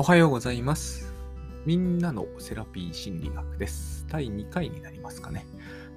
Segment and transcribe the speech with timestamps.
[0.00, 1.12] おはようございます。
[1.66, 4.06] みんなのセラピー心理学です。
[4.08, 5.44] 第2回になりますかね。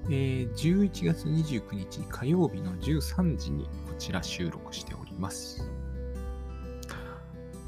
[0.10, 5.70] えー11月29日火曜日の13時にこちら収録しております。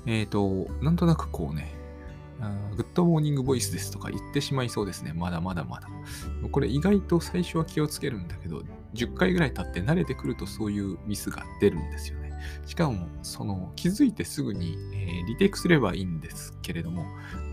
[0.06, 1.74] えっ、と、なんとなくこうね、
[2.75, 5.14] グッドモーニングボイスですとか言ってしまいそうですね。
[5.14, 5.88] まだまだまだ。
[6.52, 8.61] これ意外と最初は気をつけるんだけど、
[8.93, 12.25] 10回ぐらい経って慣れてくるとそういうミスが出るんですよね。
[12.66, 17.06] しかも、その気づいてすぐに、えーリテイクすればいいんですけれども、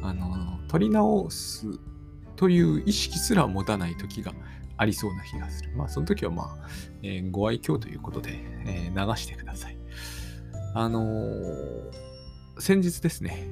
[0.02, 1.66] あの、取り直す
[2.36, 4.32] という意識すら持たない時が
[4.76, 5.70] ありそうな気がする。
[5.76, 6.68] まあ、その時はまあ、
[7.02, 9.78] えーご愛嬌ということで、えー流してください。
[10.74, 11.02] あの
[12.58, 13.46] 先日ですね、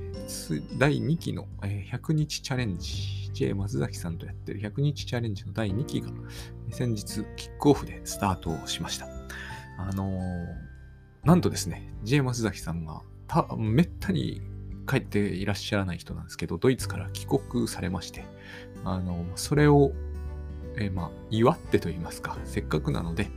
[0.79, 6.09] 第2期の、100日チャレンジ、J 松崎さんとやってる100日チャレンジの第2期が、
[6.71, 9.07] 先日キックオフでスタートしました。
[9.79, 10.70] あのー
[11.25, 14.41] なんとですね、J 松崎さんがためったに
[14.89, 18.25] 帰っていらっしゃらない人なんですけど、ドイツから帰国されまして、
[18.85, 19.93] あの、それを、
[20.77, 23.29] えーまあ、祝ってと言いますか、せっかくなので、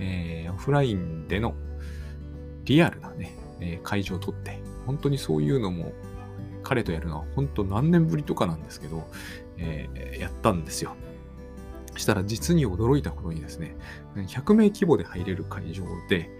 [0.00, 1.54] えーオフラインでの
[2.64, 5.92] リアルなね、えー会場を取って、本当にそういうのも、
[6.64, 9.08] 彼とやるのは本当何年ぶりとかなんですけど、
[9.58, 10.96] えーやったんですよ。
[11.96, 13.76] したら実に驚いたことにですね、
[14.14, 16.30] 100名規模で入れる会場で、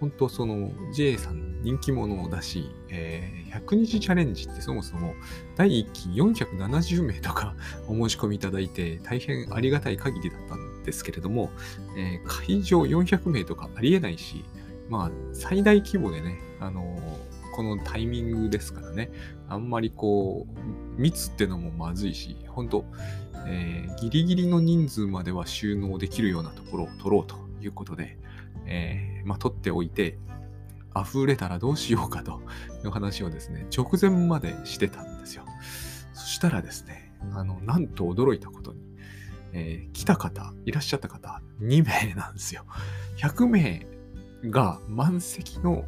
[0.00, 5.14] 本当その J さん人気者を出し、えー100日チャレンジってそもそも
[5.56, 7.56] 第1期470名とか
[7.88, 11.50] お申し込みいただいて大変ありがたい限りだったんですけれども、
[11.96, 14.44] えー会場400名とかありえないし、
[14.88, 19.10] まあ最大規模でね、あのーこのタイミングですからね、
[19.48, 20.46] あんまりこ
[20.96, 22.84] う密ってのもまずいし、本当
[23.46, 28.16] えーギリギリの人数までは収納できるようなところを取ろうということで、
[28.68, 30.18] えーまあ、取っておいて、
[30.96, 32.40] 溢れたらどうしようかと
[32.84, 35.44] いう話をですね、直前までしてたんですよ。
[36.14, 38.80] そしたらですね、あの、なんと驚いたことに、
[39.52, 42.64] えー来た方、いらっしゃった方、2名なんですよ。
[43.18, 43.86] 100名
[44.44, 45.84] が満席の、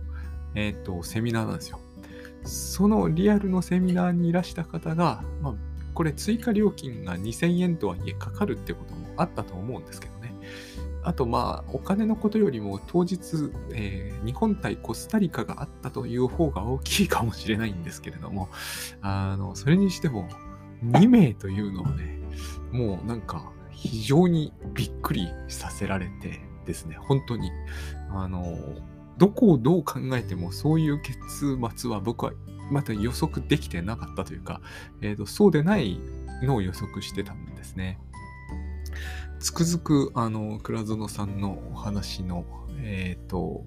[0.55, 1.81] えーとセミナーなんですよ。
[2.45, 5.55] そのリアルのセミナーにいらした方が、まあ、
[5.95, 10.10] これ追加料金が2000円とはいえかかるってこともあったと思うんですけど。
[11.03, 13.19] あとまあお金のことよりも当日、
[13.73, 18.51] えー日本対コスタリカがあったという方が大きいかもしれないんですけれども、
[19.01, 20.29] あの、それにしても
[20.85, 22.19] 2名というのはね、
[22.71, 27.51] もうなんか非常にびっくりさせられてですね、本当に。
[28.11, 28.59] あの、
[29.17, 32.33] どこをどう考えてもそういう結末は僕は
[32.71, 34.61] まだ予測できてなかったというか、
[35.01, 35.99] えーとそうでない
[36.43, 37.99] のを予測してたんですね。
[39.41, 42.45] つくづく、あの、倉園さんのお話の、
[42.83, 43.65] えっ、と、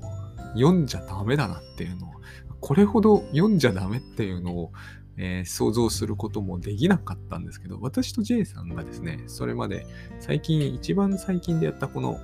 [0.53, 2.11] 読んじゃダメだなっていうのを、
[2.59, 4.71] これほど読んじゃダメっていうのを、
[5.17, 9.85] えー想像することもできなかったんですけど、私と J さんがですね、それまで
[10.19, 12.19] 最近、一番最近でやったこの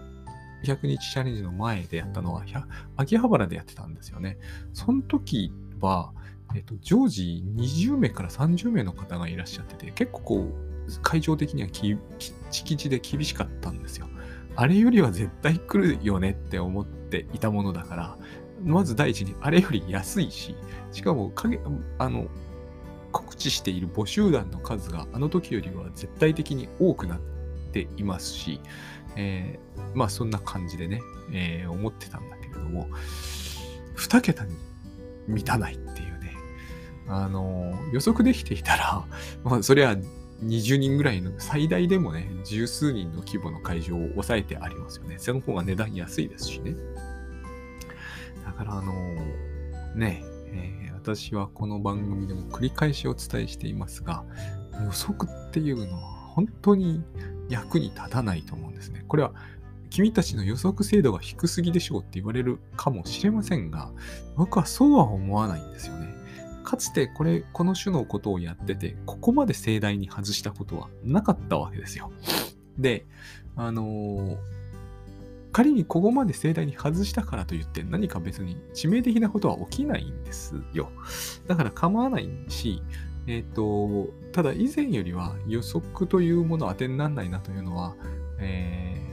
[0.64, 2.44] 100日チャレンジの前でやったのは、
[2.96, 4.38] 秋葉原でやってたんですよね。
[4.74, 6.14] その時は、
[6.56, 10.69] えっと、常時20名から30名の方がいらっしゃってて、結構こう、
[11.02, 14.08] 会場的にはききちきちで厳しかったんですよ。
[14.56, 18.18] あれよりは絶対来るよねって思っていたものだから、
[18.64, 20.56] まず第一にあれより安いし、
[20.92, 21.60] しかも影、
[21.98, 22.28] あの、
[23.12, 27.20] 告知している募集団の数があの時よりは絶対的に多くなっ
[27.72, 28.62] ていますし、
[29.16, 31.02] えーまあそんな感じでね、
[31.32, 32.88] えー思ってたんだけれども、
[33.96, 34.56] 2桁に
[35.28, 36.36] 満たないっていうね、
[37.08, 39.06] あの予測できていたら、
[39.44, 39.96] まあそれは
[40.44, 45.18] 20人ぐらいの最大でもね、十数人の規模の会場を抑えてありますよね。
[45.18, 46.76] その方が値段安いですしね。
[48.46, 50.24] だからあのーね、
[50.54, 54.26] えー私はこの番組でも繰り返しお伝えしていますが、
[54.84, 56.02] 予測っていうのは
[56.36, 57.02] 本当に
[57.48, 59.06] 役に立たないと思うんですね。
[59.08, 59.32] これは
[59.90, 63.92] 君たちの予測精度が低すぎでしょうって言われるかもしれませんが、
[64.36, 66.14] 僕はそうは思わないんですよね。
[66.70, 72.12] かつてこれ、この種のことをやってて、ここまで盛大に外したことはなかったわけですよ。
[72.78, 73.08] で、
[73.56, 74.38] あのー
[75.52, 80.92] 仮にここまで盛大に外したからといって何か別に致命的なことは起きないんですよ。
[81.48, 82.84] だから構わないし、
[83.26, 87.96] えっ、と、ただ以前よりは予測というものは当てにならないなというのは、
[88.38, 89.10] えー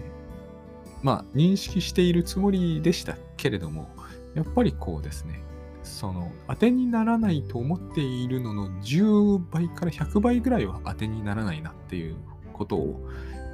[1.03, 3.89] まあ認識しているつもりでしたけれども、
[4.35, 5.41] やっぱりこうですね、
[5.87, 12.17] その当てにならないと思っているのの10倍から100倍ぐらいは当てにならないなっていう
[12.53, 13.09] ことを、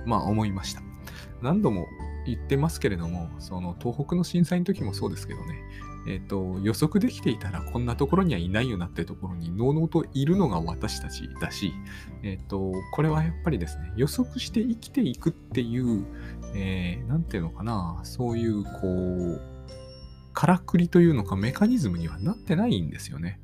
[0.06, 0.82] まあ思いました。
[1.42, 1.86] 何度も
[2.26, 5.62] 言ってますけれども、その東北の震災の時もそうですけどね、
[6.06, 11.72] えっ、と、予測できていたらこんなところにはいないよなってところに、のうのうといるのが私たちだし、
[12.22, 16.04] えっ、と、これはやっぱりですね、予測して生きていくっていう、
[16.54, 19.51] えー、ていうのかな、そういう、こう、
[20.32, 23.40] からくりというのかメカニズムにはなってないんですよね。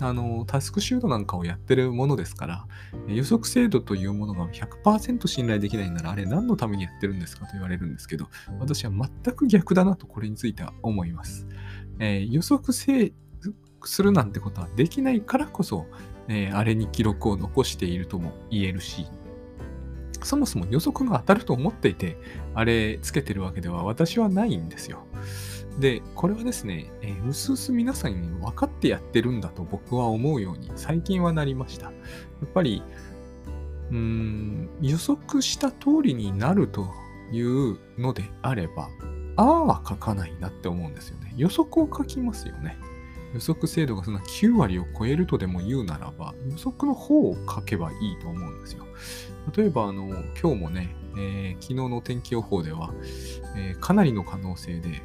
[0.00, 2.66] あの、タスクシュートなんかをやってるものですから、
[3.08, 8.28] 予測精度というものが100%信頼できないなら、あれ何のためにやってるんですかと言われるんですけど、
[8.60, 11.46] 私は全く逆だなとこれについては思います。
[11.98, 15.86] えー、予測するなんてことはできないからこそ、
[16.28, 19.06] えー、あれに記録を残しているとも言えるし、
[20.22, 22.16] そもそも予測が当たると思っていて、
[22.54, 25.06] あれつけてるわけでは私はないんですよ。
[25.78, 31.86] で、これはですね、えー、うすうす皆さんに分かってやってるんだと僕は思うように最近はなりました。
[31.86, 31.92] や
[32.44, 32.82] っぱり、
[33.90, 36.88] うーん、予測した通りになると
[37.32, 38.88] いうのであれば、
[39.36, 41.32] ああは書かないなって思うんですよね。
[41.36, 42.76] 予測を書きますよね。
[43.34, 48.84] 予測精度がそんな9割を超えるとでも言うならば、予測の方を書けばいいと思うんですよ。
[49.56, 50.08] 例えば、あの、
[50.40, 52.92] 今日もね、えー、昨日の天気予報では、
[53.56, 55.02] えー、かなりの可能性で、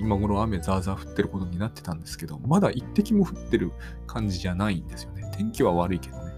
[0.00, 3.72] 今頃雨ザーザー降ってることになってたんですけど、まだ一滴も降ってる
[4.06, 5.30] 感じじゃないんですよね。
[5.36, 6.32] 天気は悪いけどね。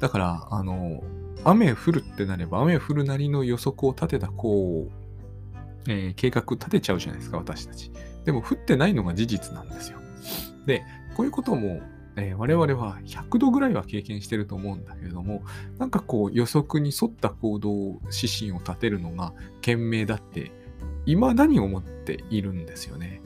[0.00, 1.02] だから、あの、
[1.44, 7.90] 雨降るってなれば、雨降るなりの予測を立てた、こう、えー、計画立てちゃうじゃないですか、私たち。
[8.24, 9.98] でも降ってないのが事実なんですよ。
[10.66, 10.82] で、
[11.16, 11.80] こういうことも、
[12.16, 15.42] えー、我々は100度ぐらいは経験してると思うんだけれども、
[15.78, 20.52] なんかこう予測に沿った行動指針を立てるのが賢明だって
[21.14, 23.22] 未だに思っているんですよね。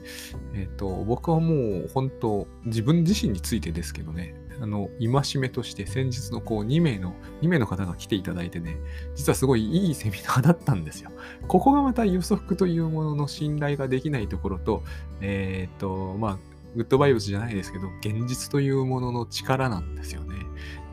[0.53, 1.53] えっ、ー、と、僕はも
[1.85, 8.77] う本当、自分自身についてですけどね、あの、戒めとして先日のこう2名の、2名の方が来ていただいてね、
[9.15, 11.11] 実はすごいいいセミナーだったんですよ。
[11.47, 14.83] ここがまた予測というものの信頼ができないところと、
[15.21, 16.37] えっ、ー、と、まあ、
[16.75, 20.35] グッドバイオスじゃないですけど、現実というものの力なんですよね。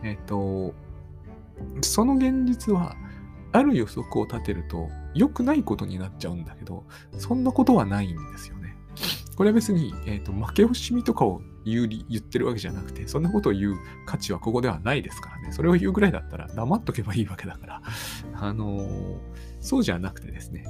[0.02, 0.74] えっ、ー、と、
[1.82, 2.96] その現実は、
[3.52, 6.84] ある予測を立てると良くないことになっちゃうんだけど、
[7.18, 8.76] そんなことはないんですよね。
[9.36, 15.52] これは別に、えーと、負け惜しみとかを言う言ってるわけじゃなくて、そんなことを言う価値はここではないですからね。
[15.52, 17.82] それを言うぐらいだったら黙っとけばいいわけだから、
[18.34, 19.18] あのー、
[19.60, 20.64] そうじゃなくてですね、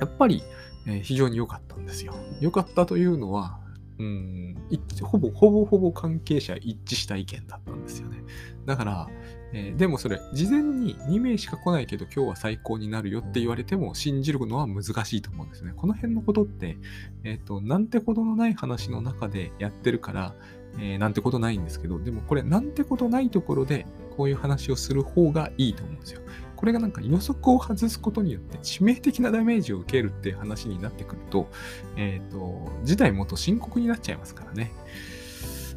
[0.00, 0.42] やっぱり、
[0.86, 2.14] えー、非常に良かったんですよ。
[2.40, 3.58] 良かったというのは、
[3.98, 4.54] うん、
[5.02, 8.22] ほぼほぼほぼ関係者一致した意見だったんですよね。
[8.66, 9.08] だから、
[9.56, 15.72] えー、でもそれ、事前に2名しか来ないけど今日は最高になるよって言われても信じるのは難しいと思うんですね。
[15.76, 16.76] この辺のことって、
[17.22, 20.34] えっ、ー、と、なんてことのない話の中でやってるから、
[20.80, 23.86] えー、なんてことないんですけど、でもこれ、なんてことないところで
[24.16, 26.20] こういう話をする方がいいと思うんですよ。
[26.56, 31.48] これがなんか予測を外すことによって致命的なダメージを受けるっていう話になってくると、
[31.96, 34.72] えっ、ー、と、事態もっと深刻になっちゃいますからね。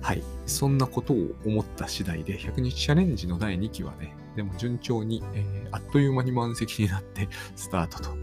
[0.02, 0.24] はい。
[0.46, 8.16] そんなことを思った次第で、100日チャレンジの第2期はね、でも順調に、えー、あっという間に満席になって スタートと。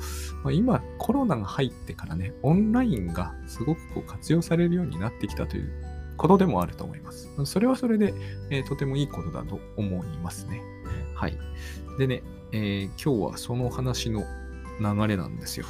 [0.44, 5.72] まあ、今、コロナが入ってからね、オンラインがすごくこう活用されるようになってきたという
[6.16, 7.28] ことでもあると思います。
[7.44, 8.14] それはそれで、
[8.50, 10.62] えー、とてもいいことだと思いますね。
[11.14, 11.36] はい。
[11.98, 12.22] でね、
[12.52, 14.24] えー、今日はその話の
[14.80, 15.66] 流れなんですよ。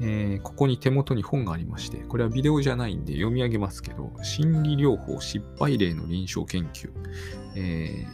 [0.00, 6.90] えー、ここに手元に本がありまして、これはビデオじゃないんで読み上げますけど、心理療法失敗例の臨床研究。
[7.56, 8.06] え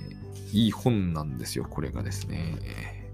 [0.52, 2.58] ー、いい本なんですよ、これがですね。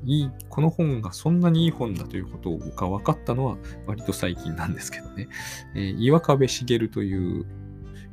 [0.04, 5.28] いい、この本がそんなにいい本だということが分かったのは割と最近なんですけどね。
[5.74, 7.46] えー、岩壁茂という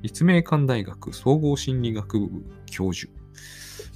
[0.02, 3.12] 立命館大学総合心理学部教授。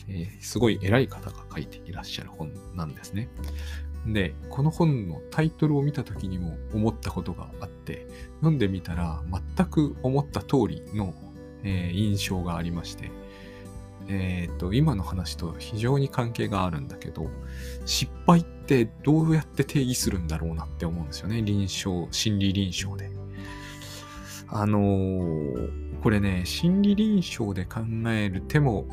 [0.10, 3.30] えー、すごい偉い方が書いていらっしゃる本なんですね。
[4.08, 9.22] で、この本のタイトルを見た時にも思ったことがあって、読んでみたら
[9.56, 11.14] 全く思った通りの、
[11.64, 13.12] えー、印象がありまして、
[14.10, 17.30] えっ、と、今の話と非常に関係があるんだけど、
[17.86, 21.42] 失敗ってどうやって定義するんだろうなって思うんですよね。
[21.42, 23.12] 臨床、心理臨床で。
[24.50, 28.88] あのー、これね、心理臨床で考える手も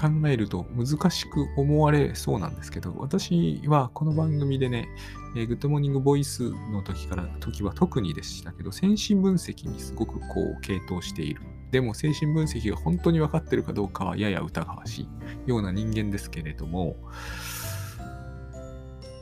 [0.00, 4.88] 考えると難しく思われそうなんですけど、私はこの番組でね、
[5.36, 10.26] えー、グッドモーニングボイスの時から、時は特にでしたけど、精神分析にすごくこ
[10.58, 11.42] う、傾倒している。
[11.70, 15.08] でも精神分析が本当に分かってるかどうかはやや疑わしい
[15.46, 16.96] ような人間ですけれども、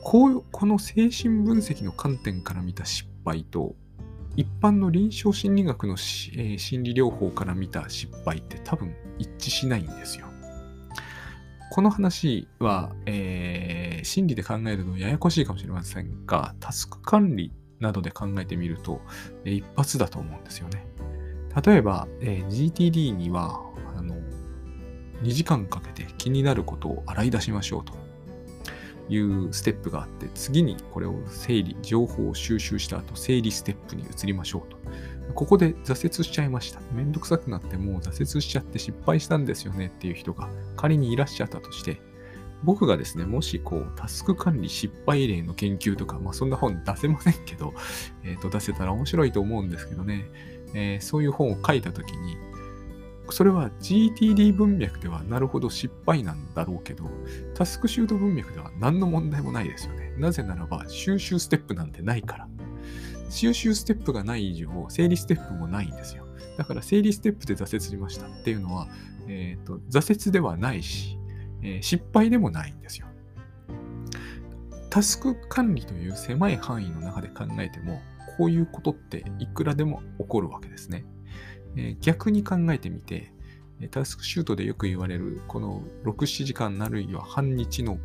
[0.03, 3.75] こうこの精神分析の観点から見た失敗と、
[4.35, 10.28] 一般の臨床心理学の、えー、心理療法から見た失敗って多分一致しないんですよ。
[11.69, 19.01] この話は、えー、心理で考えるのややこしいかもしれませんが、タスク管理などで考えてみると、
[19.45, 20.85] え一発だと思うんですよね。
[21.63, 23.61] 例えば、え GTD には
[23.95, 24.15] あの
[25.21, 27.93] 2時間かけて気になることを洗い出しましょうと
[29.09, 34.77] いうステップがあって、次にこれを整理、情報を収集した後、整理ステップに移りましょうと。
[35.39, 36.81] ここで挫折しちゃいました。
[36.91, 42.01] めんどくさくなってもう挫折しちゃって失敗したんですよねっていう人が仮にいらっしゃったとして、
[42.65, 47.73] 僕がですね、もしこう、タスク管理失敗例の研究とか、まあそんな本出せませんけど、
[48.25, 50.25] えっ、ー、と、出せたら面白いと思うんですけどね、
[50.73, 52.35] えー、そういう本を書いたときに、
[53.29, 57.09] それは GTD 文脈ではなるほど失敗なんだろうけど、
[57.55, 60.13] タスクシュート文脈では何の問題もないですよね。
[60.17, 62.47] なぜならば、収集ステップなんてないから。
[63.29, 66.25] 収集ステップがない以上、整理ステップもないんですよ。
[66.57, 68.87] だから整理ステップで挫折しましたっていうのは、
[69.27, 71.17] えっ、ー、と、挫折ではないし、
[71.61, 73.07] えー、失敗でもないんですよ。
[74.89, 78.01] タスク管理という狭い範囲の中で考えても、
[78.37, 81.05] こういうことっていくらでも起こるわけですね。
[81.75, 83.31] えー、逆に考えてみて、
[83.91, 87.99] タスクシュートでよく言われる、この6、7時間あるいは半日の、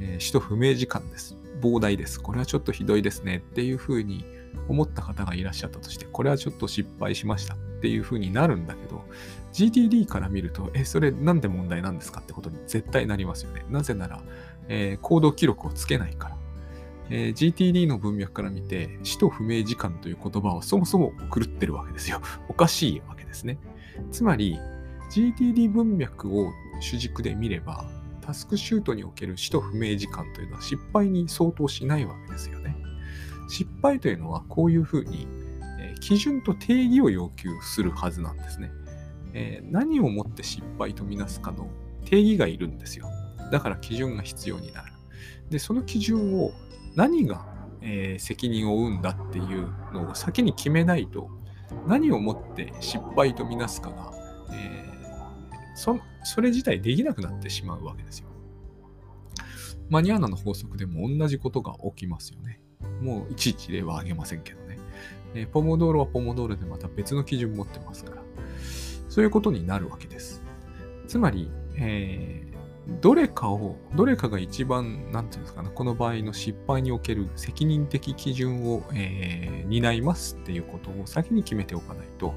[0.00, 1.36] えー、使途不明時間です。
[1.60, 2.20] 膨大です。
[2.20, 4.24] これはちょっとひどいですねっていうふうに
[4.68, 9.04] 思った方がいらっしゃったとして、これはちょっと失敗しましたっていうふうになるんだけど、
[9.52, 13.64] GTD から見ると、え、それなんで問題なんですかってことに絶対なりますよね。
[13.70, 14.20] なぜなら、
[14.68, 16.36] えー、行動記録をつけないから。
[17.10, 22.20] えー、GTD の文脈から見て、使途不明時間という言葉はそもそも狂ってるわけですよ。
[22.48, 23.58] おかしいわけですね。
[24.10, 24.58] つまり、
[25.10, 27.84] GTD 文脈を主軸で見れば、
[28.22, 32.76] タスクシュートにおける使途不明時間というのは失敗に相当しないわけですよね。
[33.52, 35.26] 失敗というのはこういうふうに、
[35.78, 38.70] え、基準と定義を要求するはずなんですね。
[39.34, 41.68] え、何をもって失敗とみなすかの
[42.06, 43.10] 定義がいるんですよ。
[43.50, 44.94] だから基準が必要になる。
[45.50, 46.52] で、その基準を
[46.96, 47.44] 何が、
[47.82, 51.28] え、責任を負うんだっていうのを先に決めないと、
[51.86, 54.14] 何をもって失敗とみなすかが、
[54.50, 54.88] え、
[55.74, 58.28] そそれ自体できなくなってしまうわけですよ。
[59.90, 62.62] マニアーナの法則でも同じことが起きますよね。
[63.00, 64.78] もういちいち例は挙げませんけどね。
[65.34, 68.22] え、ポモドーロはポモドーロでまた別の基準持ってますから。
[69.12, 70.42] そういうことになるわけです。
[71.06, 82.32] つまり、えー、どれかを、どれかが一番、なんていうんですかね、この場合の失敗における責任的基準を、えー、担いますっていうことを先に決めておかないと、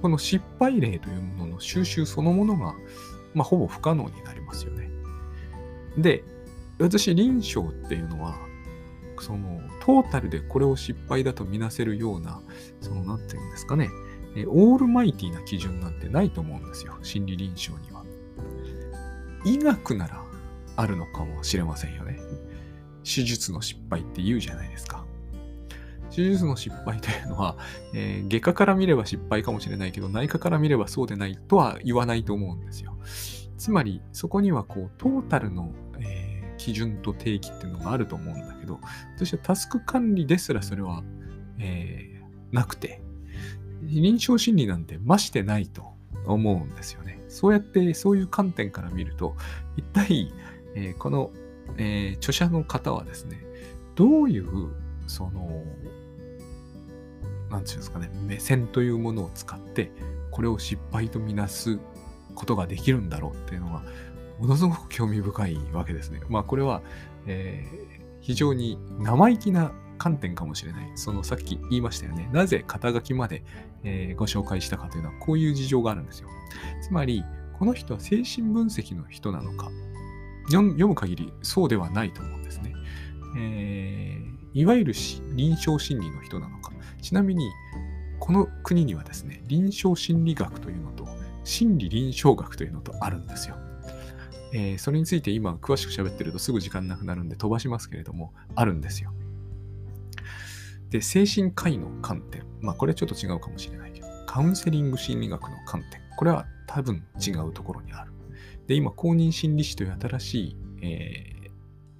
[0.00, 2.74] この失敗例というものの収集そのものが、
[3.34, 4.88] まあ、ほぼ不可能になりますよね。
[5.98, 6.24] で、
[6.78, 8.38] 私、臨床っていうのは、
[9.22, 12.40] その、トータルでこれを失敗だとみなせるような、
[12.80, 13.90] その、なんていうんですかね、
[14.36, 16.98] えオールマイティな基準なんてないと思うんですよ。
[17.02, 18.04] 心理臨床には。
[19.44, 20.24] 医学なら
[20.76, 22.18] あるのかもしれませんよね。
[23.04, 25.04] 手術の失敗って言うじゃないですか。
[26.10, 27.56] 手術の失敗というのは、
[27.92, 32.96] えー、外科から見れば失敗かもしれないけど、内科から見ればそうでないとは言わないと思うんですよ。
[33.58, 36.13] つまり、そこにはこう、トータルの、え、
[36.64, 38.80] 基準と定義っていうのがあると思うんだけど、
[39.16, 41.02] 私はタスク管理ですらそれは、
[41.58, 43.02] えー、なくて、
[43.82, 45.92] 臨床心理なんてましてないと
[46.24, 47.22] 思うんですよね。
[47.28, 49.36] そうやって、そういう観点から見ると、
[49.76, 50.32] 一体、
[50.74, 51.32] えー、この、
[51.76, 53.44] えー、著者の方はですね、
[53.94, 54.70] どういう、
[55.06, 55.64] その、
[57.50, 59.90] なんていうんですかね、目線というものを使って、
[60.30, 61.78] これを失敗とみなす
[62.34, 63.82] ことができるんだろうっていうのは、
[64.38, 66.20] ものすごく興味深いわけですね。
[66.28, 66.82] まあ、これは、
[67.26, 70.92] えー、非常に生意気な観点かもしれない。
[70.96, 72.28] そのさっき言いましたよね。
[72.32, 73.44] なぜ肩書きまで、
[73.84, 76.28] えー、ご紹介したかというのはこういう事情があるんですよ。
[76.82, 77.24] つまり、
[77.58, 79.70] この人は精神分析の人なのか、
[80.48, 82.74] 読む限りそうではないと思うんですね。
[83.38, 84.94] えー、いわゆる
[85.34, 86.72] 臨床心理の人なのか。
[87.00, 87.50] ちなみに、
[88.18, 91.06] この国にはですね、臨床心理学というのと、
[91.44, 93.56] 心理臨床学というのとあるんですよ。
[94.56, 99.12] えー、それについて今詳しく喋ってるとすぐ時間なくなるんで飛ばしますけれども、あるんですよ。
[100.90, 102.44] で、精神科医の観点。
[102.60, 106.00] まあ、これはちょっと違うかもしれないけど、カウンセリング心理学の観点。
[106.16, 108.12] これは多分違うところにある。
[108.68, 111.50] で、今、公認心理師という新しい、え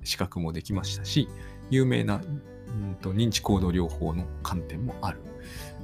[0.02, 1.28] ー、資格もできましたし、
[1.70, 2.20] 有名な
[2.68, 5.18] うんと認知行動療法の観点もある。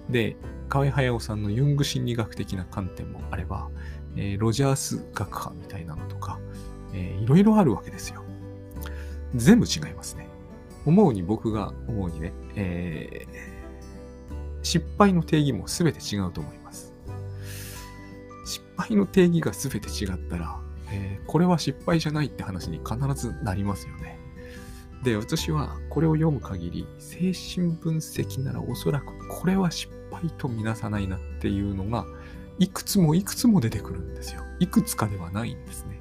[0.08, 0.36] で、
[0.68, 3.68] 河合隼さんのユング心理学的な観点もあれば、
[4.16, 6.38] えー、ロジャース学派みたいなのとか、
[6.92, 8.22] えー、いろいろあるわけですよ。
[9.34, 10.28] 全部違いますね。
[10.86, 16.92] 思うに僕が思うにね、えー、失敗の定義も全て違うと思います。
[18.44, 24.18] 失敗の定義が全て違ったら、えー、これは失敗じゃないって話に必ずなりますよね。
[25.04, 32.04] で、私はこれを読む限り、精神分析ならおそらくこれは失敗とみなさないなっていうのが、
[32.60, 34.42] いくつもいくつも出てくるんですよ。
[34.60, 35.98] いくつかではないんですね。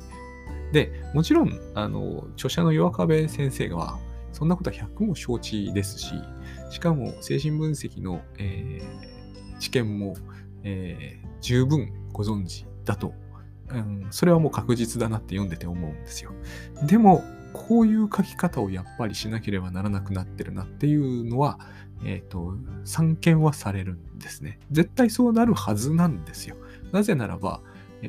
[0.74, 3.98] で、もちろん、あの、著者の岩壁先生は、
[4.34, 6.14] そんなことは100も承知ですし、
[6.70, 10.16] しかも精神分析の、えー、知見も、
[10.64, 13.14] えー、十分ご存知だと、
[13.70, 16.32] うん、それはもう確実だなって読んでて思うんですよ。
[16.86, 17.24] でも、
[17.54, 21.60] こういう書き方をやっぱりしなければならなくなってるなっていうのは、
[22.04, 22.54] えっ、ー、と、
[22.86, 24.60] 散見はされるんですね。
[24.72, 26.56] 絶対そうなるはずなんですよ。
[26.92, 27.62] なぜならば、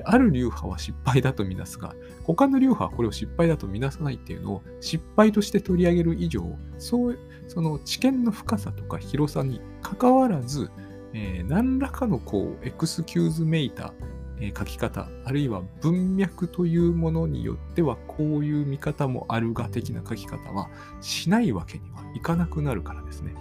[0.04, 1.94] ある流派は失敗だとみなすが、
[2.25, 6.44] 他の流派はこれを失敗だとみなさないっていうのを失敗として取り上げる以上、
[6.78, 7.18] そう、
[7.49, 10.70] その知見の深さとか広さに関わらず、
[11.12, 13.92] えー、何らかのこう、エクスキューズメイター、
[14.42, 20.70] え書き方、あるいは文脈というものによっては、こういう見方もあるが的な書き方は
[21.00, 23.35] しないわけにはいかなくなるからですね。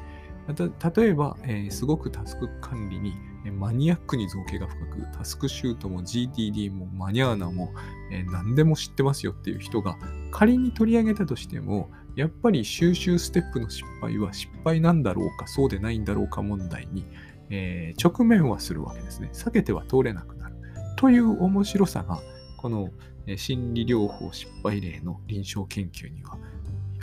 [0.53, 3.13] 例えば、えー、すごくタスク管理に
[3.45, 7.73] えマニアックに造形が深く、タスクシュートも GTD もマニャーナも、
[8.11, 9.97] えー、何でも知ってますよっていう人が
[10.31, 17.05] 仮に取り上げたとしても、やっぱり収集ステップの失敗は失敗なんだろうか、そうでないんだろうか問題に、
[17.49, 19.29] えー、直面はするわけですね。
[19.33, 20.55] 避けては通れなくなる。
[20.97, 22.19] という面白さが、
[22.57, 22.89] この
[23.37, 26.37] 心理療法失敗例の臨床研究には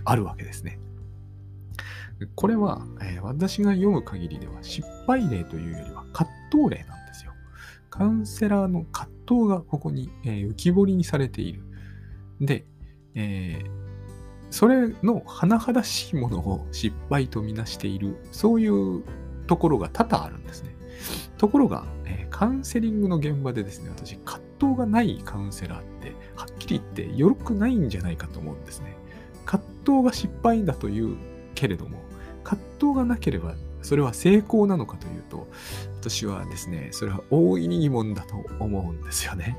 [0.04, 0.78] あるわけですね。
[2.34, 7.32] これは、えー、私が読む限りでは失敗例というよりは葛藤例なんですよ。
[7.90, 11.62] カウンセラーの葛藤がここに、えー、浮き彫りにされている。
[12.40, 12.64] で、
[13.14, 13.70] えー、
[14.50, 19.02] それの甚だしいものを失敗とみなしている、そういう
[19.46, 20.74] ところが多々あるんですね。
[21.36, 28.96] ところが、えー、カウンセリングの現場でですね、私、葛藤がないカウンセラーって、はっきり言ってよろくないんじゃないかと思うんですね。
[29.44, 31.16] 葛藤が失敗だという
[31.56, 31.98] けれども、
[32.44, 35.46] 葛藤がなければそれは成功なのかというと、
[36.00, 39.56] 私はですね、それは大いに疑問だと思うんですよね。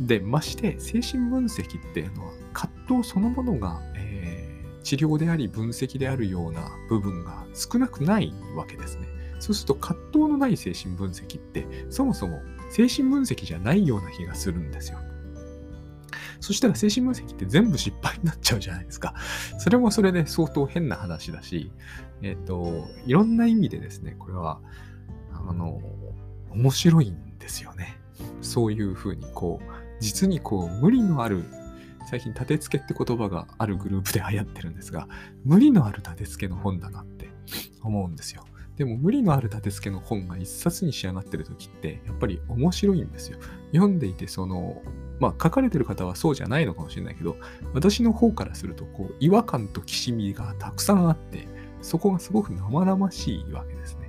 [0.00, 9.06] で、まして、精神分析っていうのは、葛藤そのものが、えー、治療であり分析であるような部分が少なくないわけですね。
[9.38, 14.98] そうすると、葛藤のない精神分析って、そもそも精神分析じゃないような気がするんですよ。
[16.40, 19.14] そしたら精神分析って全部失敗になっちゃうじゃないですか。
[19.58, 21.70] それもそれで相当変な話だし、
[22.22, 24.60] えっ、ー、と、いろんな意味でですね、これは、
[25.32, 25.80] あの、
[26.50, 27.98] 面白いんですよね。
[28.40, 31.44] そういうふうに、こう、実にこう、無理のある、
[32.08, 35.08] 最近、立て付けって言葉があるグループで流行ってるんですが、
[35.44, 37.28] 無理のある立て付けの本だなって
[37.82, 38.44] 思うんですよ。
[38.76, 43.38] でも無理のある立て付けの本が一冊に仕上がってる時って、やっぱり面白いんですよ。
[43.72, 44.82] 読んでいて、その、
[45.18, 47.36] まあ、書かれてる方はそうじゃないのかもしれないけど、
[47.72, 51.48] 私の方からすると、こう、違和感ときしみがたくさんあって、
[51.80, 54.08] そこがすごく生々しいわけですね。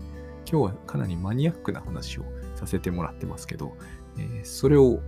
[0.50, 2.24] 今日はかなりマニアックな話を
[2.56, 3.76] させてもらってますけど、
[4.17, 5.00] えー、それを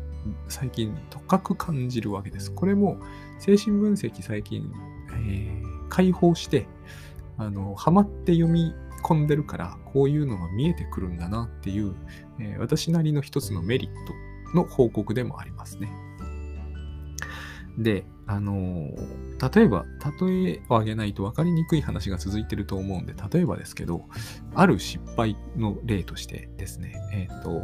[0.48, 2.52] 最近とかく感じるわけです。
[2.52, 3.00] これも
[3.40, 4.70] 精神分析最近、
[5.28, 6.68] えー、解放して、
[7.38, 11.96] あの、ハマって読み込んでるから、こういうのが見えてくるんだなっていう、
[12.40, 14.14] えー、私なりの一つのメリット
[14.54, 15.90] の報告でもありますね。
[17.78, 18.90] で、あの、
[19.54, 19.86] 例えば、
[20.20, 24.06] 例えを挙げないと分かりにくい話が続いてると思うんで、例えばですけど、
[24.54, 27.62] ある失敗の例としてですね、えっ、ー、と、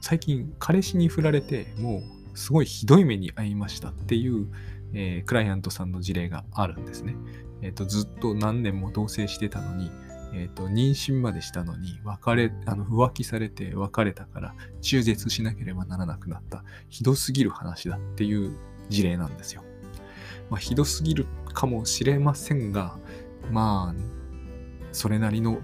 [0.00, 4.46] 最近彼氏に振られて、もうすごいひどい目に遭いましたっていう、
[4.92, 7.16] えー、クライアントさんの事例があるんですね。
[7.62, 9.90] えっ、と、ずっと何年も同棲してたのに、
[10.34, 18.56] えっ、ー、と、妊娠までしたのに、別れ、あの、浮気されて別れたから、中絶しなければならなくなった、ひどすぎる話だっていう
[18.88, 19.62] 事例なんですよ。
[20.50, 22.98] まあ、ひどすぎるかもしれませんが、
[23.52, 24.14] まあ、
[24.92, 25.58] それなりの、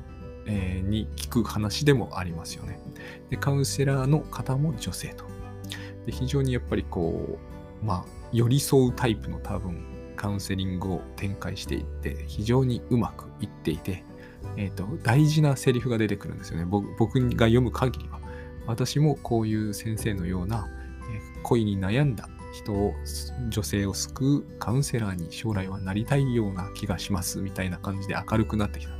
[0.46, 2.80] えー、に聞く話でもありますよね。
[3.28, 5.24] で、カウンセラーの方も女性と。
[6.06, 7.38] で、非常にやっぱりこ
[7.82, 9.84] う、まあ、寄り添うタイプの多分、
[10.16, 14.04] カウンセリングを展開していって、非常にうまくいっていて、
[14.56, 16.64] えっ、ー、と、大事なセリフが出てくるんですよね。
[16.64, 18.20] 僕が読む限りは。
[18.66, 20.68] 私もこういう先生のような、
[21.12, 22.94] えー、恋に悩んだ人を、
[23.48, 28.92] 女性を救うカウンセラーに将来はなりたいような気がしますみたいな感じで明るくなってきた。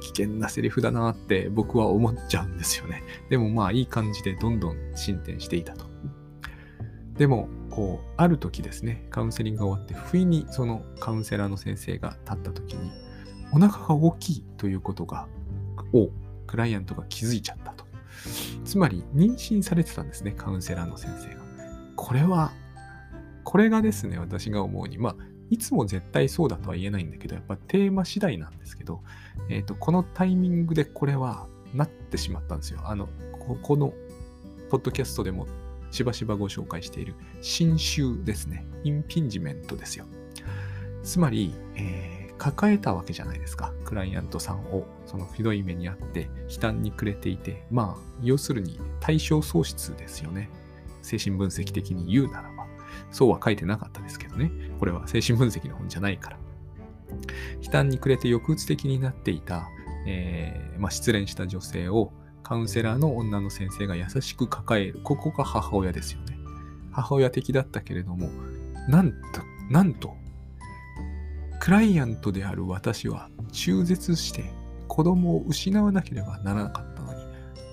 [0.00, 3.02] 危険なセリフだなって僕は思っちゃうんですよね。
[3.30, 5.86] でもまあいい感じでどんどん進展していたと。
[7.16, 12.90] でも、こう、ある時ですね、カウンセリングが終わって、不意にそのカウンセラーの先生が立った時に、
[13.54, 15.28] お腹が大きいということが、
[15.92, 16.10] を
[16.46, 17.84] クライアントが気づいちゃったと。
[18.64, 21.42] つまり、妊娠されてたんですね、カウンセラーの先生が。
[21.94, 22.52] これは、
[23.44, 25.16] これがですね、私が思うに、まあ、
[25.50, 29.02] いつも絶対そうだとは言えないんだけど、やっぱテーマ次第なんですけど、
[29.48, 32.80] えっ、と、このタイミングでこれはなってしまったんですよ。
[32.84, 33.92] あの、ここの
[34.70, 35.46] ポッドキャストでも
[35.90, 38.66] しばしばご紹介している新種ですね。
[38.82, 40.06] インピンジメントですよ。
[41.04, 43.72] つまり、えー、抱えたわけじゃないですか。
[43.86, 50.50] クライアントさんを、そのひどい目にあって、悲嘆に暮れていて、まあ、要するに対象喪失ですよね。
[51.00, 52.66] 精神分析的に言うならば。
[53.10, 54.50] そうは書いてなかったですけどね。
[54.78, 56.38] これは精神分析の本じゃないから。
[57.62, 59.66] 悲嘆に暮れて抑うつ的になっていた、
[60.06, 65.00] えー、まあ、失恋した女性をカウンセラーの女の先生が優しく抱える。
[65.02, 66.36] ここが母親ですよね。
[66.92, 68.28] 母親的だったけれども、
[68.86, 69.16] なんと、
[69.70, 70.14] なんと、
[71.64, 74.52] クライアントである私は中絶して
[74.86, 77.20] 子供を失わなければならなかったのに、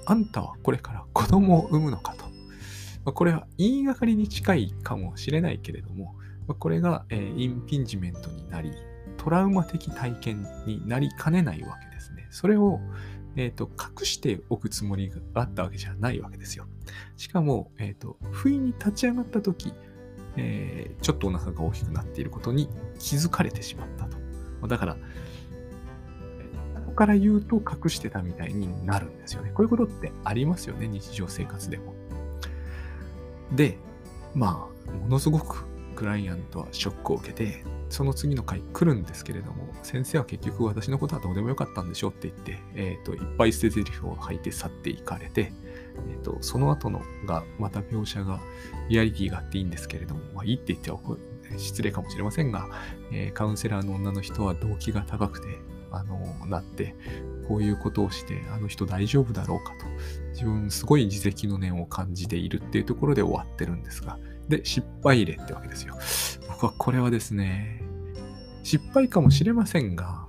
[0.06, 2.24] あんたはこれから子供を産むのかと。
[3.04, 6.16] ま、これは言いがかりに近いかもしれないけれども、
[6.48, 8.72] ま、これが、え、インピンジメントになり、
[9.18, 12.30] トラウマ的体験になりかねないわけですね。
[12.32, 12.80] それを、
[13.36, 16.66] え、ー、と、隠しておくつもりがあったわけじゃないわけですよ。
[17.18, 19.74] しかも、えっ、ー、と、不意に立ち上がった時、
[20.38, 24.67] えー、ちょっとお腹が大きくなっていることに気づかれてしまったと。
[24.67, 25.00] だから、こ
[26.88, 29.52] こから言うと隠してたみたいになるんですよね。
[29.54, 31.96] こういうことってありますよね、日常生活でも。
[33.54, 33.78] で、
[34.34, 35.65] まあ、ものすごく
[35.96, 45.52] クライアントはショックを受けて、その次の回来るんですけれども、先生は結局私のことはどうでもよかったんでしょって言って、えっ、ー、と、いっぱい捨て台詞を吐いて去っていかれて、
[46.10, 48.40] えっ、ー、と、その後のが、また描写が
[48.90, 51.00] リアリティがあっていいんですけれども、まあいいって言っては
[51.58, 52.70] 失礼かもしれませんが、
[53.12, 55.60] えー、カウンセラーの女の人は動機が高くて、
[55.92, 56.96] あの、なって、
[57.48, 59.86] こういうことをして、あの人大丈夫だろうかと、
[60.30, 64.18] 自分すごい自責の念を感じているっていうところで終わってるんですが、
[64.52, 65.98] で、失敗例ってわけですよ。
[66.48, 67.82] 僕はこれはですね、
[68.64, 70.28] 失敗かもしれませんが、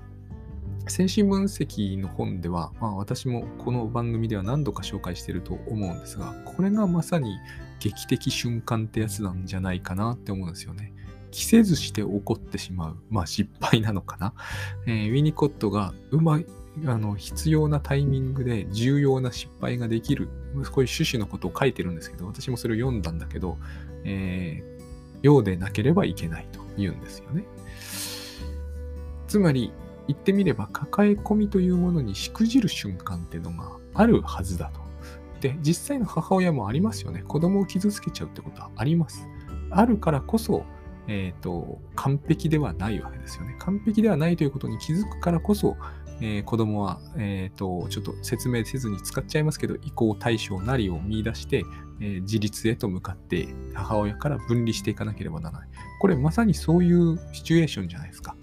[0.88, 7.37] 精神分析の本では、まあ、私もこの番組では何度か紹介してると思うんですが、これがまさに
[7.80, 10.92] 劇的瞬間ってやつなんじゃないかなって思うんですよね。
[11.30, 14.35] 着せずして起こってしまう、まあ失敗なのかな。
[14.87, 16.46] えー、ウィニコットがうまい、
[16.87, 23.58] あの、必要なタイミングで重要な失敗ができる、こういう趣旨のことを書いてるんですけど、私もそれを読んだんだけど、
[24.04, 27.44] えー、ようでなければいけないと言うんですよね。
[29.28, 29.72] つまり、
[30.08, 34.80] 言ってみれば抱え込みというものにしくじる瞬間っていうのがあるはずだと。
[35.40, 37.22] で、実際の母親もありますよね。
[37.26, 39.26] 子供を傷つけちゃうってことはあります。
[39.70, 40.64] あるからこそ、
[41.08, 43.56] えっ、ー、と、完璧ではないわけですよね。
[43.58, 45.76] 完璧ではないということに気づくからこそ、
[46.24, 51.64] えー、子供は、え、ー、と、ちょっと説明せずに使っちゃいますけど、移行対象なりを見出して、
[52.00, 55.68] えー、自立へと向かって母親から分離していかなければならない。
[56.00, 58.37] これまさにそういうシチュエーションじゃないですか。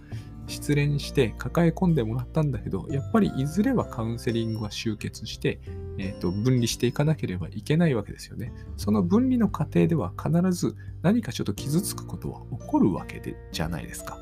[0.47, 5.61] 失恋して抱え込んでもらったんだけど、やっぱりいずれはカウンセリングは終結して、
[5.97, 8.51] えーと、分離していかなければいけないわけですよね。
[8.75, 14.17] その分離の過程では必ず何かちょっと傷つくことは起こるわけでじゃないですか。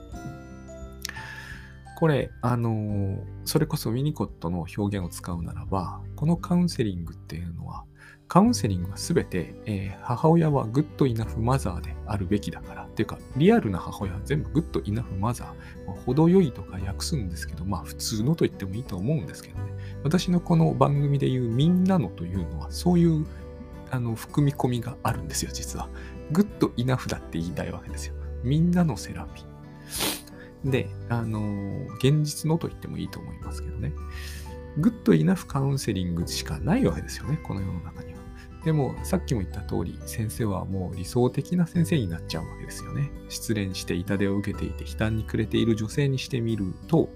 [1.97, 7.85] これ、あのー、それこそウィニコットの表現を使うならば、このカウンセリングっていうのは、
[8.27, 12.83] カウンセリングはすべて、えー、母親はグッドイナフマザーであるべきだから。
[12.83, 15.87] っていうか、リアルな母親は全部グッドイナフマザー。
[15.87, 19.63] まあ、程よいとか訳すんですけど、まあ普通のと言ってもいいと思うんですけどね。
[20.03, 23.25] 私のこの番組で言うみんなのというのは、そういう
[23.89, 25.89] あの含み込みがあるんですよ、実は。
[26.31, 28.13] グッドイナフだって言いたいわけですよ。
[28.43, 30.16] みんなのセラピー。
[30.65, 33.93] で、あのー、現実のと言ってもいいと思いますけどね。
[34.77, 38.17] グッドイナフカウンセリングしかないわけですよね、この世の中には。
[38.63, 43.11] でも、さっきも言った通り、先生はもう理想的な先生になっちゃうわけですよね。
[43.29, 47.09] 失恋して痛手を受けていて、悲嘆に暮れている女性にしてみると、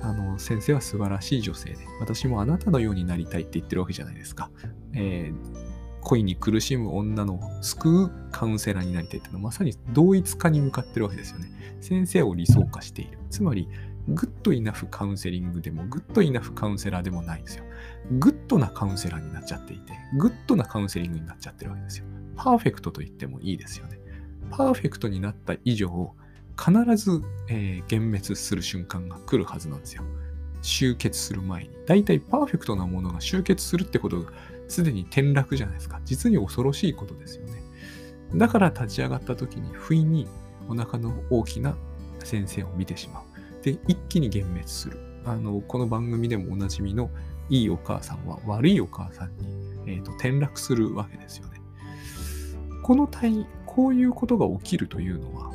[0.00, 4.50] あの、先生は素晴らしい女性で、私もあなたのようになりたいって言ってるわけじゃないですか。
[4.92, 5.71] えー、
[6.02, 11.50] 恋に苦しむ女の救うカウンセラーになりたいっていうのはまさに同一化に向かってるわけですよね。
[11.80, 13.18] 先生を理想化している。
[13.30, 13.68] つまり、
[14.08, 17.64] good enough counseling でも、 good enough counselor でもないんですよ。
[18.18, 22.06] グッドなカウンセラーになっちゃっていて、グッドなカウンセリングになっちゃってるわけですよ。
[22.36, 24.00] パーフェクトと言ってもいいですよね。
[24.50, 26.14] パーフェクトになった以上、
[26.56, 30.02] 必ず、えー、幻滅する瞬間が来るはずなんですよ。
[30.62, 31.70] 集結する前に。
[31.86, 34.32] だいたいパーフェクトなものが集結するってことが
[34.72, 36.00] すでに転落じゃないですか。
[36.04, 37.62] 実に恐ろしいことですよね。
[38.34, 40.26] だから立ち上がった時に不意に
[40.66, 41.76] お腹の大きな
[42.24, 43.62] 先生を見てしまう。
[43.62, 44.98] で、一気に幻滅する。
[45.26, 47.10] あの、この番組でもおなじみの
[47.50, 49.46] いいお母さんは悪いお母さんに、
[49.86, 51.60] えーと、転落するわけですよね。
[52.82, 55.52] この体、こういうことが起きるというのは、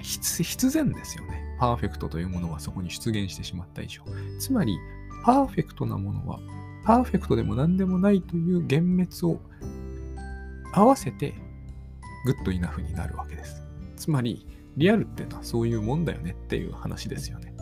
[0.00, 1.56] 必然ですよね。
[1.58, 4.04] パーフェクトというものがそこに出現してしまった以上。
[4.38, 4.78] つまり、
[5.24, 6.38] パーフェクトなものは、
[6.84, 9.40] パーフェクトでも何でもないという幻滅を
[10.72, 11.34] 合わせて、
[12.24, 13.62] グッドイナフになるわけです。
[13.96, 17.54] つまり、リアルっていうのはそういうもんだよねっていう話ですよね。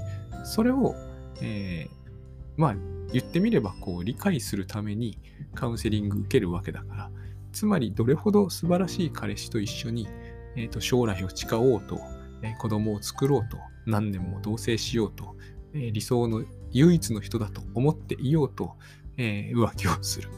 [0.44, 0.94] それを、
[1.40, 2.11] えー、
[2.57, 2.76] まあ、
[3.12, 5.18] 言ってみれば、こう、理解するために
[5.54, 7.11] カウンセリング受けるわけだから、
[7.52, 10.09] つまり、どれほど素晴らしい彼氏と一緒に、
[10.57, 11.98] えーと、将来を誓おうと、
[12.42, 15.37] えー、子供を作ろうと、何年も同棲しようと、
[15.74, 18.76] えー、理想の唯一の人だと思っていようと、
[19.18, 20.28] えー、浮気をする。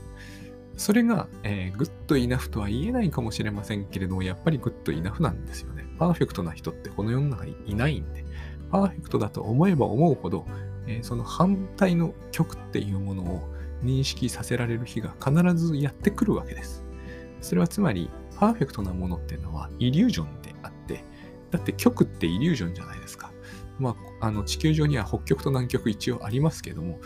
[0.77, 5.85] それが、えー、グッドイナフとは言えないかもしれませんけれども、やっぱりグッドイナフなんですよね。
[5.99, 8.25] パーフェクトな人ってこの世の中にいないんで、
[8.71, 10.47] パーフェクトだと思えば思うほど、
[10.87, 16.83] えー、その反対の極っていうものを認識させられる日が必ずやってくるわけです。
[17.43, 21.05] それはつまり、パーフェクトなものっていうのはイリュージョンであって、
[21.51, 23.31] だって極ってイリュージョンじゃないですか。
[23.79, 27.01] まあ、あの地球上には北極と南極一応ありますけども、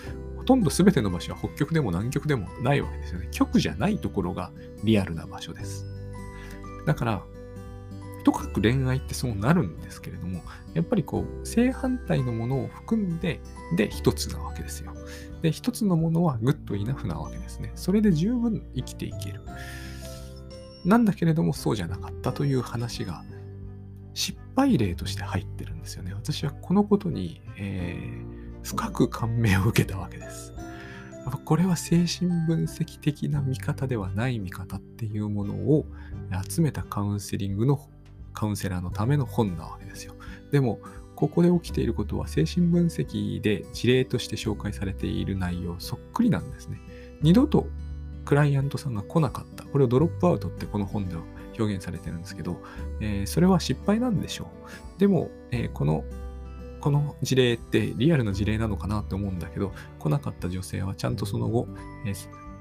[0.45, 3.29] とんど全ての場所は北極でも南極でもないわけですよね。
[3.31, 4.51] 極じゃないところが
[4.83, 5.87] リアルな場所です。
[6.87, 7.23] だから、
[8.25, 13.41] とかく恋愛ってそうなるんですけれども、やっぱりこう、正反対のものを含んで、
[13.77, 14.93] で、一つなわけですよ。
[15.43, 17.73] で、一つのものはグッドイナフなわけですね。
[17.75, 19.43] それで十分生きていける。
[20.85, 23.25] なんだけれどもそうじゃなかったという話が
[24.13, 26.13] 失敗例として入ってるんですよね。
[26.15, 28.34] 私はこのことに、えー、
[28.65, 30.53] 深く感銘を受けたわけです。
[31.25, 35.87] やっぱこれは精神分析的な見方ではない見方っていうものを
[36.49, 37.81] 集めたカウンセリングの
[38.35, 40.15] カウンセラーのための本なわけですよ。
[40.51, 40.81] でも、
[41.15, 46.81] ここで起きていることは精神分析で事例として紹介されている内容そっくりなんですね。
[47.23, 47.69] 二度と
[48.25, 49.65] クライアントさんが来なかった。
[49.65, 51.23] これをドロップアウトってこの本では
[51.59, 52.61] 表現されてるんですけど、
[53.01, 54.49] えー、それは失敗なんでしょ
[54.97, 55.01] う。
[55.01, 56.05] でも、えー、この、
[56.85, 61.67] この事例ってリアルな事例なのかなって思うんだけど、来なかった女性はちゃんとその後、
[62.05, 62.13] え、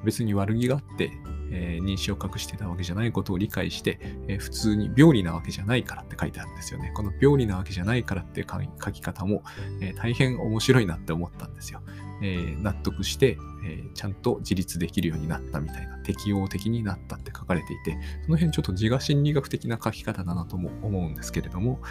[0.06, 1.12] 別に悪気があって、
[1.52, 6.94] えー、認識を隠してたわけじゃないことを理解して、え、普通に病理なわけじゃないからって書いてあるんですよね。
[6.96, 8.48] この病理なわけじゃないからっていう
[8.82, 9.44] 書き方も、
[9.82, 11.82] え、大変面白いなって思ったんですよ。
[12.22, 21.82] え納得して、えちゃんと自立できるようになったみたいな、適応的になったって書かれていて、その辺ちょっと自我心理学的な書き方だなとも思うんですけれども、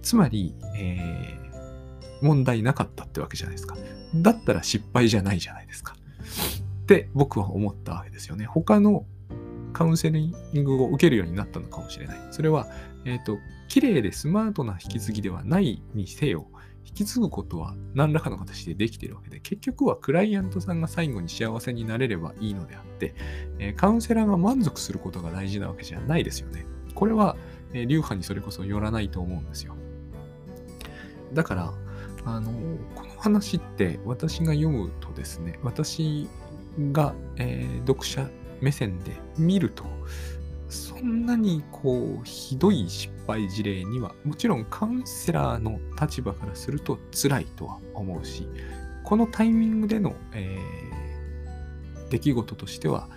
[0.00, 1.46] つまり、え
[2.22, 3.76] 問題なかったってわけじゃないですか。
[4.14, 5.94] だったら失敗じゃないじゃないですか。
[6.82, 8.46] って僕は思ったわけですよね。
[8.46, 9.04] 他の
[9.72, 12.18] カウンセリングを受けるようになったのかもしれない。
[12.30, 12.68] それは、
[13.04, 16.46] えっ、ー、と、綺麗でスマートな引き継ぎではないにせよ、
[16.86, 23.14] 引き継ぐことは何らかの形でできているわけで、結局はクライアントさんが最後に幸せになれればいいのであって、
[23.58, 26.64] え、カウンセラーが満足することが大事なわけじゃないですよね。
[26.94, 27.36] これは、
[27.72, 29.76] え、流派にそれこそ寄らないと思うんですよ。
[31.34, 31.74] だから、
[32.26, 32.50] あの、
[32.96, 36.28] この話って私が読むとですね、私
[36.92, 38.28] が、えー、読者
[38.60, 39.84] 目線で見ると、
[40.68, 48.48] そんなにこう、ひどい失敗事例には、もちろんカウンセラーの立場からすると辛いとは思うし、
[49.04, 53.08] このタイミングでの、えー、出来事としては、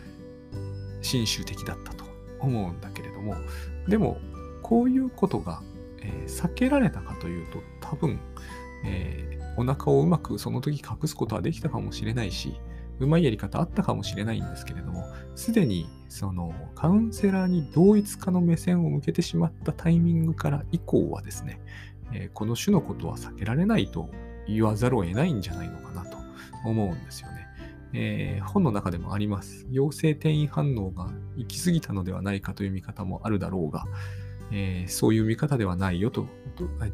[1.01, 2.05] 真宗的だったと
[2.39, 3.33] 思うんだけれども、
[3.87, 4.19] でも、
[4.61, 5.63] こういうことが、
[6.03, 8.19] えー、避けられたかというと、多分、
[8.85, 12.59] えー、お腹をうまくその時隠すことはできたかもしれないし、
[12.99, 21.61] うまいやり方あったかもしれないんですけれども、すでにそのカウンセラーに同一化の目線を向けてしまったタイミングから以降はですね、
[22.11, 24.09] えー、この種のことは避けられないと
[24.47, 26.17] 言わざるを得ないんじゃないのかなと
[26.65, 27.47] 思うんですよね。
[27.93, 29.65] えー、本の中でもあります。
[29.71, 33.85] 陽性転移反応が行き過ぎたのではないかという見方もあるだろうが、
[34.51, 36.27] えー、そういう見方ではないよと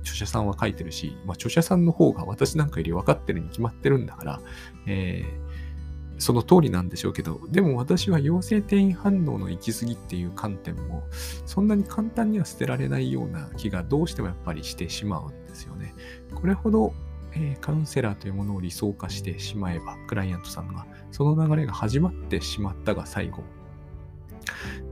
[0.01, 4.41] 著者さんは書いてるし、まあ、著者さんの方が私なんかより分かってるに決まってるんだから、
[4.87, 11.03] えー、その通りなんでしょうけど、でも私は陽性転移反応の行き過ぎっていう観点も、
[11.45, 15.93] そんなに簡単には捨てられないような気がどうしてもやっぱりしてしまうんですよね。
[16.33, 16.93] これほど、
[17.33, 23.43] え、カウンセラーというものを理想化してしまえば、クライアントさんが、その流れが始まってしまったが最後、ま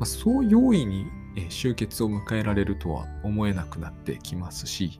[0.02, 5.00] あ、そう容易にえ終結を迎えられるとは思えなくなってきますし、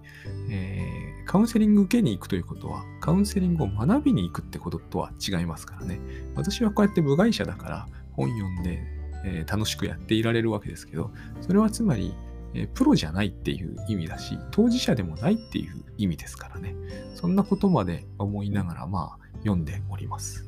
[0.50, 6.00] えー、カウンセリング受けに行くということは、カウンセリングを学びに行くってこととは違いますからね。
[6.36, 8.80] 私はこうやって部外者だから本読んで、
[9.26, 12.14] えー、楽しくやっていられるわけですけど、それはつまり、
[12.56, 16.76] えー、プロじゃないっていう意味だし、当事者でもないっていう意味ですからね。
[17.16, 20.46] そんなことまで思いながら、まあ、読んでおります。